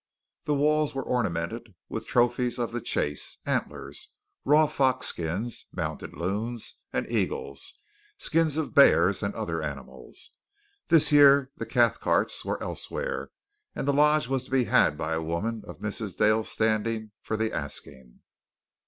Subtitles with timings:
[0.45, 4.09] The walls were ornamented with trophies of the chase antlers,
[4.43, 7.75] raw fox skins, mounted loons and eagles,
[8.17, 10.31] skins of bears and other animals.
[10.87, 13.29] This year the Cathcarts were elsewhere,
[13.75, 16.17] and the lodge was to be had by a woman of Mrs.
[16.17, 18.21] Dale's standing for the asking.